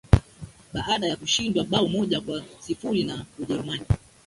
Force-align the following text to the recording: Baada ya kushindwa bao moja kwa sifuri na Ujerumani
Baada 0.73 1.07
ya 1.07 1.15
kushindwa 1.15 1.63
bao 1.63 1.87
moja 1.87 2.21
kwa 2.21 2.43
sifuri 2.59 3.03
na 3.03 3.25
Ujerumani 3.39 3.85